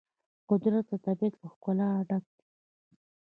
قدرت 0.49 0.85
د 0.91 0.93
طبیعت 1.05 1.33
له 1.41 1.47
ښکلا 1.53 1.89
ډک 2.09 2.25
دی. 2.37 2.43